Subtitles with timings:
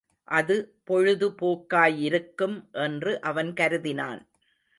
[0.27, 0.55] அது
[0.83, 4.21] பொழுது போக்காயிருக்கும் என்று அவன் கருதினான்.